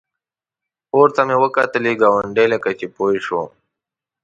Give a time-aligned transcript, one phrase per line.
[0.89, 3.41] پورته مې وکتلې ګاونډی لکه چې پوه شو.